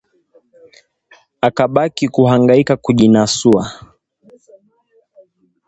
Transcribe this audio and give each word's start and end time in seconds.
Akabaki 1.47 2.05
kuhangaika 2.07 2.77
kujinasua 2.77 3.63